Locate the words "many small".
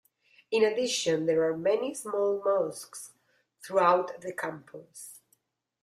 1.55-2.41